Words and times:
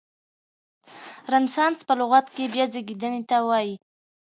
رنسانس 1.31 1.79
په 1.87 1.93
لغت 1.99 2.25
کې 2.35 2.43
بیا 2.53 2.65
زیږیدنې 2.73 3.21
ته 3.29 3.37
وایي. 3.47 3.73